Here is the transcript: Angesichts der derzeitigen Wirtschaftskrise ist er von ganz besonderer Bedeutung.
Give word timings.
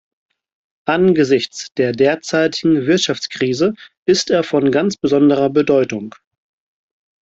Angesichts 0.87 1.71
der 1.77 1.91
derzeitigen 1.91 2.87
Wirtschaftskrise 2.87 3.75
ist 4.07 4.31
er 4.31 4.41
von 4.43 4.71
ganz 4.71 4.97
besonderer 4.97 5.51
Bedeutung. 5.51 6.15